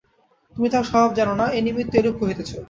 [0.55, 2.51] তুমি তাহার স্বভাব জান না এই নিমিত্ত এরূপ কহিতেছ।